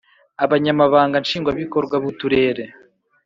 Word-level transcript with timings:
abanyamabanga 0.43 1.15
nshingwabikorwa 1.23 1.95
bu 2.03 2.11
turere 2.19 2.63